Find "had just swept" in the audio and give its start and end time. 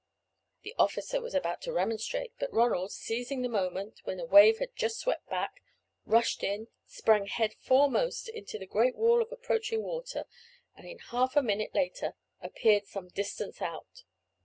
4.57-5.29